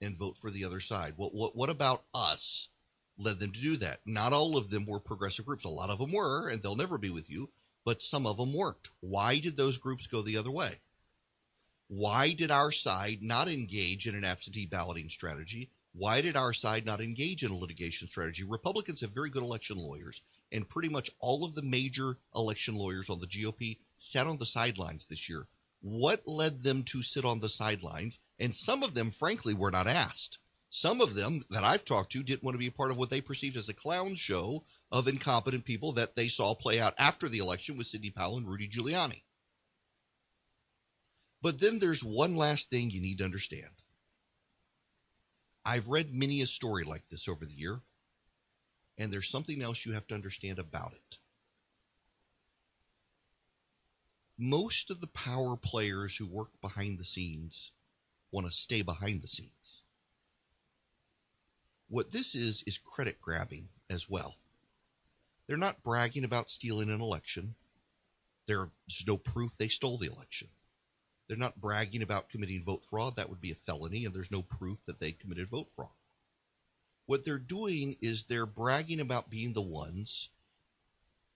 and 0.00 0.17
vote 0.17 0.37
for 0.37 0.50
the 0.50 0.64
other 0.64 0.81
side? 0.81 1.14
What 1.17 1.35
what 1.35 1.57
what 1.57 1.71
about 1.71 2.05
us 2.14 2.69
led 3.19 3.38
them 3.38 3.50
to 3.50 3.61
do 3.61 3.76
that? 3.76 4.00
Not 4.07 4.33
all 4.33 4.57
of 4.57 4.71
them 4.71 4.87
were 4.87 5.00
progressive 5.00 5.45
groups. 5.45 5.64
A 5.64 5.69
lot 5.69 5.90
of 5.90 5.99
them 5.99 6.12
were, 6.12 6.49
and 6.49 6.62
they'll 6.62 6.76
never 6.76 6.99
be 6.99 7.11
with 7.11 7.28
you, 7.28 7.50
but 7.85 8.00
some 8.00 8.26
of 8.26 8.37
them 8.37 8.55
weren't. 8.55 8.90
Why 9.00 9.38
did 9.38 9.57
those 9.57 9.78
groups 9.78 10.07
go 10.07 10.23
the 10.23 10.37
other 10.37 10.50
way? 10.52 10.78
Why 11.88 12.33
did 12.33 12.50
our 12.50 12.71
side 12.71 13.19
not 13.23 13.49
engage 13.49 14.07
in 14.07 14.14
an 14.14 14.25
absentee 14.25 14.67
balloting 14.67 15.09
strategy? 15.09 15.71
Why 15.99 16.21
did 16.21 16.37
our 16.37 16.52
side 16.52 16.87
not 16.87 17.00
engage 17.00 17.43
in 17.43 17.50
a 17.50 17.57
litigation 17.57 18.09
strategy? 18.09 18.45
Republicans 18.45 19.00
have 19.00 19.14
very 19.14 19.31
good 19.31 19.43
election 19.43 19.76
lawyers, 19.76 20.23
and 20.52 20.69
pretty 20.69 20.88
much 20.88 21.11
all 21.21 21.45
of 21.45 21.55
the 21.55 21.62
major 21.62 22.19
election 22.35 22.76
lawyers 22.76 23.11
on 23.11 23.21
the 23.21 23.26
GOP 23.26 23.78
sat 23.99 24.26
on 24.26 24.38
the 24.38 24.47
sidelines 24.47 25.07
this 25.07 25.28
year 25.28 25.49
what 25.81 26.26
led 26.26 26.62
them 26.62 26.83
to 26.85 27.02
sit 27.02 27.25
on 27.25 27.40
the 27.40 27.49
sidelines. 27.49 28.21
And 28.38 28.55
some 28.55 28.83
of 28.83 28.95
them, 28.95 29.11
frankly, 29.11 29.55
were 29.55 29.71
not 29.71 29.87
asked. 29.87 30.38
Some 30.71 31.00
of 31.00 31.14
them 31.14 31.45
that 31.50 31.64
I've 31.64 31.85
talked 31.85 32.12
to 32.12 32.23
didn't 32.23 32.43
want 32.43 32.55
to 32.55 32.59
be 32.59 32.67
a 32.67 32.73
part 32.73 32.90
of 32.90 32.99
what 32.99 33.11
they 33.11 33.21
perceived 33.21 33.57
as 33.57 33.69
a 33.69 33.75
clown 33.75 34.14
show 34.14 34.64
of 34.93 35.09
incompetent 35.09 35.64
people 35.64 35.93
that 35.93 36.14
they 36.14 36.28
saw 36.28 36.55
play 36.55 36.78
out 36.78 36.95
after 36.99 37.28
the 37.28 37.38
election 37.38 37.76
with 37.76 37.87
Sidney 37.87 38.11
Powell 38.11 38.37
and 38.37 38.47
Rudy 38.47 38.69
Giuliani. 38.69 39.23
But 41.40 41.61
then 41.61 41.78
there's 41.78 42.05
one 42.05 42.37
last 42.37 42.69
thing 42.69 42.90
you 42.90 43.00
need 43.00 43.19
to 43.19 43.25
understand. 43.25 43.77
I've 45.68 45.88
read 45.88 46.12
many 46.12 46.40
a 46.40 46.46
story 46.46 46.84
like 46.84 47.08
this 47.10 47.28
over 47.28 47.44
the 47.44 47.54
year, 47.54 47.80
and 48.96 49.12
there's 49.12 49.28
something 49.28 49.62
else 49.62 49.84
you 49.84 49.92
have 49.92 50.06
to 50.08 50.14
understand 50.14 50.58
about 50.58 50.92
it. 50.94 51.18
most 54.38 54.90
of 54.90 55.00
the 55.00 55.08
power 55.08 55.56
players 55.56 56.16
who 56.16 56.26
work 56.26 56.50
behind 56.62 56.98
the 56.98 57.04
scenes 57.04 57.72
want 58.30 58.46
to 58.46 58.52
stay 58.52 58.82
behind 58.82 59.20
the 59.20 59.28
scenes. 59.28 59.82
What 61.88 62.12
this 62.12 62.34
is, 62.34 62.62
is 62.66 62.78
credit 62.78 63.20
grabbing 63.20 63.68
as 63.90 64.08
well. 64.08 64.37
They're 65.46 65.56
not 65.56 65.82
bragging 65.82 66.25
about 66.25 66.50
stealing 66.50 66.90
an 66.90 67.00
election. 67.00 67.56
There's 68.46 68.68
no 69.06 69.16
proof 69.16 69.56
they 69.56 69.68
stole 69.68 69.96
the 69.96 70.10
election. 70.12 70.48
They're 71.28 71.37
not 71.37 71.61
bragging 71.61 72.02
about 72.02 72.30
committing 72.30 72.62
vote 72.62 72.85
fraud. 72.85 73.16
That 73.16 73.28
would 73.28 73.40
be 73.40 73.50
a 73.50 73.54
felony, 73.54 74.04
and 74.04 74.14
there's 74.14 74.30
no 74.30 74.42
proof 74.42 74.85
that 74.87 74.99
they 74.99 75.12
committed 75.12 75.49
vote 75.49 75.68
fraud. 75.68 75.90
What 77.06 77.25
they're 77.25 77.38
doing 77.38 77.97
is 78.00 78.25
they're 78.25 78.47
bragging 78.47 79.00
about 79.00 79.30
being 79.30 79.52
the 79.52 79.62
ones, 79.62 80.30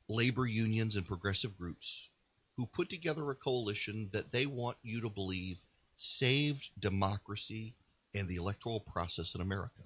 labor 0.08 0.46
unions 0.46 0.96
and 0.96 1.06
progressive 1.06 1.56
groups, 1.56 2.08
who 2.56 2.66
put 2.66 2.88
together 2.88 3.30
a 3.30 3.34
coalition 3.34 4.08
that 4.12 4.32
they 4.32 4.46
want 4.46 4.76
you 4.82 5.00
to 5.02 5.08
believe 5.08 5.64
saved 5.96 6.70
democracy 6.78 7.74
and 8.14 8.28
the 8.28 8.36
electoral 8.36 8.80
process 8.80 9.34
in 9.34 9.40
America. 9.40 9.82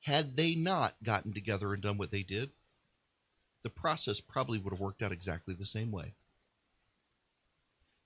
Had 0.00 0.36
they 0.36 0.54
not 0.54 0.94
gotten 1.02 1.32
together 1.32 1.72
and 1.72 1.82
done 1.82 1.98
what 1.98 2.10
they 2.10 2.22
did, 2.22 2.50
the 3.62 3.70
process 3.70 4.20
probably 4.20 4.58
would 4.58 4.72
have 4.72 4.80
worked 4.80 5.02
out 5.02 5.12
exactly 5.12 5.54
the 5.54 5.64
same 5.64 5.90
way. 5.90 6.14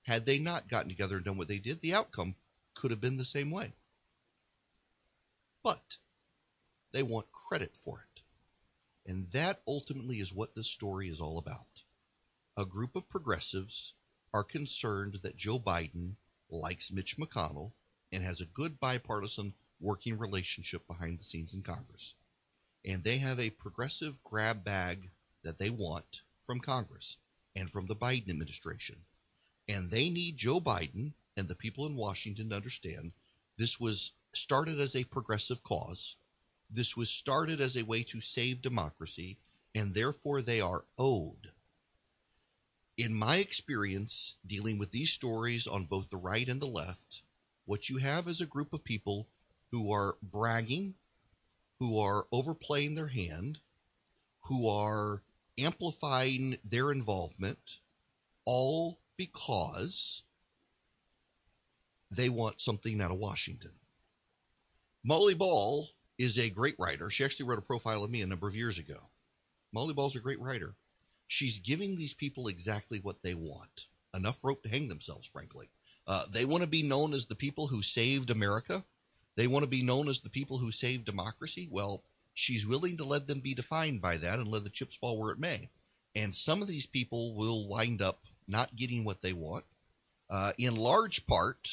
Had 0.02 0.26
they 0.26 0.38
not 0.38 0.68
gotten 0.68 0.88
together 0.88 1.16
and 1.16 1.24
done 1.24 1.36
what 1.36 1.48
they 1.48 1.58
did, 1.58 1.80
the 1.80 1.94
outcome 1.94 2.34
could 2.74 2.90
have 2.90 3.00
been 3.00 3.16
the 3.16 3.24
same 3.24 3.50
way. 3.50 3.72
But 5.62 5.98
they 6.92 7.02
want 7.02 7.32
credit 7.32 7.76
for 7.76 8.04
it. 8.08 8.22
And 9.10 9.26
that 9.26 9.60
ultimately 9.66 10.16
is 10.16 10.32
what 10.32 10.54
this 10.54 10.68
story 10.68 11.08
is 11.08 11.20
all 11.20 11.38
about 11.38 11.84
a 12.56 12.66
group 12.66 12.94
of 12.94 13.08
progressives 13.08 13.94
are 14.34 14.44
concerned 14.44 15.14
that 15.22 15.36
Joe 15.36 15.58
Biden 15.58 16.16
likes 16.50 16.92
Mitch 16.92 17.16
McConnell 17.16 17.72
and 18.12 18.22
has 18.22 18.40
a 18.40 18.46
good 18.46 18.78
bipartisan 18.78 19.54
working 19.80 20.18
relationship 20.18 20.86
behind 20.86 21.18
the 21.18 21.24
scenes 21.24 21.54
in 21.54 21.62
Congress. 21.62 22.14
And 22.84 23.02
they 23.02 23.18
have 23.18 23.40
a 23.40 23.50
progressive 23.50 24.22
grab 24.22 24.64
bag 24.64 25.10
that 25.42 25.58
they 25.58 25.70
want 25.70 26.22
from 26.42 26.60
Congress 26.60 27.16
and 27.56 27.70
from 27.70 27.86
the 27.86 27.96
Biden 27.96 28.28
administration. 28.28 28.96
And 29.72 29.90
they 29.90 30.10
need 30.10 30.36
Joe 30.36 30.60
Biden 30.60 31.12
and 31.36 31.48
the 31.48 31.54
people 31.54 31.86
in 31.86 31.96
Washington 31.96 32.50
to 32.50 32.56
understand 32.56 33.12
this 33.56 33.80
was 33.80 34.12
started 34.32 34.78
as 34.80 34.94
a 34.94 35.04
progressive 35.04 35.62
cause. 35.62 36.16
This 36.70 36.96
was 36.96 37.10
started 37.10 37.60
as 37.60 37.76
a 37.76 37.84
way 37.84 38.02
to 38.04 38.20
save 38.20 38.60
democracy, 38.60 39.38
and 39.74 39.94
therefore 39.94 40.42
they 40.42 40.60
are 40.60 40.84
owed 40.98 41.52
in 42.96 43.14
my 43.14 43.36
experience 43.36 44.36
dealing 44.46 44.78
with 44.78 44.90
these 44.90 45.10
stories 45.10 45.66
on 45.66 45.84
both 45.84 46.10
the 46.10 46.16
right 46.16 46.48
and 46.48 46.60
the 46.60 46.66
left, 46.66 47.22
what 47.64 47.88
you 47.88 47.98
have 47.98 48.28
is 48.28 48.40
a 48.40 48.46
group 48.46 48.72
of 48.72 48.84
people 48.84 49.28
who 49.70 49.92
are 49.92 50.16
bragging, 50.22 50.94
who 51.78 51.98
are 51.98 52.26
overplaying 52.30 52.94
their 52.94 53.08
hand, 53.08 53.58
who 54.42 54.68
are 54.68 55.22
amplifying 55.58 56.56
their 56.64 56.92
involvement, 56.92 57.78
all 58.44 58.98
because 59.26 60.22
they 62.10 62.28
want 62.28 62.60
something 62.60 63.00
out 63.00 63.10
of 63.10 63.18
Washington. 63.18 63.72
Molly 65.04 65.34
Ball 65.34 65.86
is 66.18 66.38
a 66.38 66.50
great 66.50 66.76
writer. 66.78 67.10
She 67.10 67.24
actually 67.24 67.46
wrote 67.46 67.58
a 67.58 67.62
profile 67.62 68.04
of 68.04 68.10
me 68.10 68.22
a 68.22 68.26
number 68.26 68.46
of 68.46 68.54
years 68.54 68.78
ago. 68.78 69.08
Molly 69.72 69.94
Ball's 69.94 70.16
a 70.16 70.20
great 70.20 70.40
writer 70.40 70.76
she's 71.32 71.58
giving 71.58 71.96
these 71.96 72.12
people 72.12 72.46
exactly 72.46 72.98
what 72.98 73.22
they 73.22 73.34
want 73.34 73.86
enough 74.14 74.44
rope 74.44 74.62
to 74.62 74.68
hang 74.68 74.88
themselves, 74.88 75.26
frankly. 75.26 75.70
Uh, 76.06 76.24
they 76.30 76.44
want 76.44 76.62
to 76.62 76.68
be 76.68 76.82
known 76.82 77.14
as 77.14 77.26
the 77.26 77.34
people 77.34 77.68
who 77.68 77.80
saved 77.80 78.30
America. 78.30 78.84
They 79.36 79.46
want 79.46 79.62
to 79.62 79.70
be 79.70 79.82
known 79.82 80.08
as 80.08 80.20
the 80.20 80.28
people 80.28 80.58
who 80.58 80.70
saved 80.70 81.06
democracy. 81.06 81.68
Well, 81.70 82.04
she's 82.34 82.66
willing 82.66 82.98
to 82.98 83.04
let 83.04 83.28
them 83.28 83.40
be 83.40 83.54
defined 83.54 84.02
by 84.02 84.18
that 84.18 84.38
and 84.38 84.48
let 84.48 84.64
the 84.64 84.70
chips 84.70 84.94
fall 84.94 85.18
where 85.18 85.32
it 85.32 85.38
may. 85.38 85.70
And 86.14 86.34
some 86.34 86.60
of 86.60 86.68
these 86.68 86.86
people 86.86 87.34
will 87.34 87.66
wind 87.66 88.02
up 88.02 88.24
not 88.46 88.76
getting 88.76 89.04
what 89.04 89.20
they 89.20 89.32
want, 89.32 89.64
uh, 90.30 90.52
in 90.58 90.76
large 90.76 91.26
part 91.26 91.68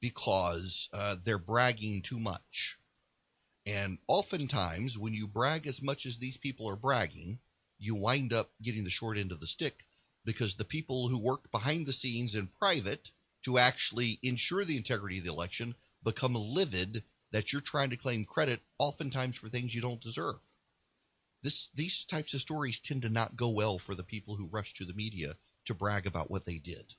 because 0.00 0.88
uh, 0.92 1.16
they're 1.22 1.38
bragging 1.38 2.02
too 2.02 2.18
much. 2.18 2.78
And 3.66 3.98
oftentimes, 4.08 4.98
when 4.98 5.14
you 5.14 5.26
brag 5.26 5.66
as 5.66 5.82
much 5.82 6.06
as 6.06 6.18
these 6.18 6.38
people 6.38 6.68
are 6.68 6.76
bragging, 6.76 7.38
you 7.78 7.94
wind 7.94 8.32
up 8.32 8.50
getting 8.62 8.84
the 8.84 8.90
short 8.90 9.16
end 9.16 9.32
of 9.32 9.40
the 9.40 9.46
stick 9.46 9.84
because 10.24 10.56
the 10.56 10.64
people 10.64 11.08
who 11.08 11.18
worked 11.18 11.50
behind 11.50 11.86
the 11.86 11.92
scenes 11.92 12.34
in 12.34 12.46
private 12.46 13.10
to 13.42 13.58
actually 13.58 14.18
ensure 14.22 14.64
the 14.64 14.76
integrity 14.76 15.18
of 15.18 15.24
the 15.24 15.30
election 15.30 15.74
become 16.02 16.34
livid 16.34 17.02
that 17.32 17.52
you're 17.52 17.62
trying 17.62 17.90
to 17.90 17.96
claim 17.96 18.24
credit 18.24 18.60
oftentimes 18.78 19.36
for 19.36 19.48
things 19.48 19.74
you 19.74 19.80
don't 19.80 20.00
deserve. 20.00 20.49
This 21.42 21.70
these 21.74 22.04
types 22.04 22.34
of 22.34 22.40
stories 22.40 22.80
tend 22.80 23.02
to 23.02 23.08
not 23.08 23.36
go 23.36 23.50
well 23.50 23.78
for 23.78 23.94
the 23.94 24.04
people 24.04 24.34
who 24.36 24.48
rush 24.48 24.74
to 24.74 24.84
the 24.84 24.94
media 24.94 25.34
to 25.64 25.74
brag 25.74 26.06
about 26.06 26.30
what 26.30 26.44
they 26.44 26.58
did. 26.58 26.94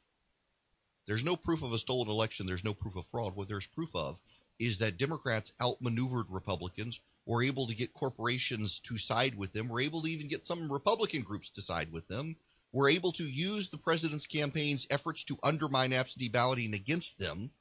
There's 1.06 1.26
no 1.26 1.36
proof 1.36 1.64
of 1.64 1.74
a 1.74 1.78
stolen 1.78 2.10
election, 2.10 2.46
there's 2.46 2.64
no 2.64 2.74
proof 2.74 2.96
of 2.96 3.06
fraud. 3.06 3.36
What 3.36 3.48
there's 3.48 3.68
proof 3.68 3.96
of 3.96 4.20
is 4.60 4.78
that 4.80 4.98
Democrats 4.98 5.54
outmaneuvered 5.62 6.28
Republicans 6.30 7.02
were 7.26 7.44
able 7.44 7.68
to 7.68 7.76
get 7.76 7.94
corporations 7.94 8.80
to 8.80 8.98
side 8.98 9.36
with 9.36 9.54
them, 9.54 9.68
were 9.68 9.82
able 9.82 10.02
to 10.02 10.10
even 10.10 10.28
get 10.28 10.46
some 10.46 10.72
Republican 10.72 11.24
groups 11.24 11.50
to 11.50 11.62
side 11.62 11.92
with 11.92 12.08
them, 12.08 12.36
were 12.72 12.90
able 12.90 13.12
to 13.12 13.24
use 13.24 13.70
the 13.70 13.78
president's 13.78 14.28
campaign's 14.28 14.88
efforts 14.90 15.24
to 15.24 15.38
undermine 15.44 15.94
absentee 15.94 16.30
balloting 16.30 16.74
against 16.74 17.20
them 17.20 17.52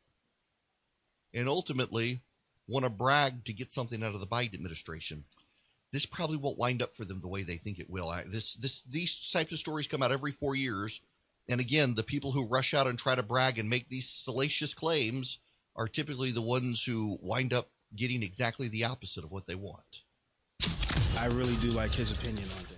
and 1.35 1.49
ultimately 1.49 2.21
want 2.67 2.85
to 2.85 2.91
brag 2.91 3.45
to 3.45 3.53
get 3.53 3.73
something 3.73 4.03
out 4.03 4.15
of 4.15 4.21
the 4.21 4.27
Biden 4.27 4.55
administration. 4.55 5.25
This 5.93 6.07
probably 6.07 6.37
won't 6.37 6.59
wind 6.59 6.83
up 6.83 6.95
for 6.95 7.05
them 7.05 7.21
the 7.21 7.29
way 7.29 7.43
they 7.43 7.57
think 7.57 7.79
it 7.79 7.91
will. 7.91 8.09
I, 8.09 8.23
this, 8.23 8.55
this, 8.55 8.83
these 8.83 9.31
types 9.31 9.53
of 9.53 9.59
stories 9.59 9.89
come 9.89 10.03
out 10.03 10.13
every 10.13 10.31
four 10.31 10.55
years, 10.55 11.01
and 11.49 11.61
again, 11.61 11.95
the 11.95 12.05
people 12.05 12.31
who 12.31 12.47
rush 12.47 12.75
out 12.75 12.87
and 12.87 12.99
try 12.99 13.15
to 13.15 13.23
brag 13.23 13.59
and 13.59 13.69
make 13.69 13.89
these 13.89 14.09
salacious 14.09 14.73
claims 14.73 15.39
are 15.75 15.89
typically 15.89 16.31
the 16.31 16.43
ones 16.43 16.85
who 16.85 17.19
wind 17.21 17.53
up 17.53 17.71
getting 17.97 18.23
exactly 18.23 18.69
the 18.69 18.85
opposite 18.85 19.25
of 19.25 19.33
what 19.33 19.47
they 19.47 19.57
want. 19.57 20.05
I 21.19 21.27
really 21.27 21.57
do 21.57 21.71
like 21.71 21.93
his 21.93 22.13
opinion 22.13 22.49
on 22.59 22.70